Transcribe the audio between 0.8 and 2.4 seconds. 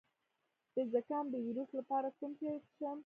زکام د ویروس لپاره کوم